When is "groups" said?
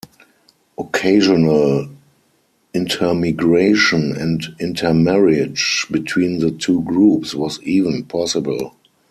6.81-7.35